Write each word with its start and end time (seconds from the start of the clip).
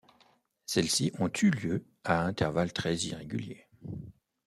Celles-ci 0.65 1.11
ont 1.19 1.29
eu 1.43 1.51
lieu 1.51 1.85
à 2.03 2.23
intervalles 2.25 2.73
très 2.73 2.95
irréguliers. 2.97 3.67